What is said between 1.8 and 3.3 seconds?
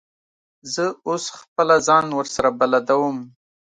ځان ورسره بلدوم.